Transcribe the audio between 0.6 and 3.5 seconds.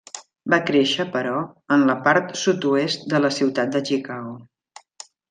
créixer, però, en la part sud-oest de la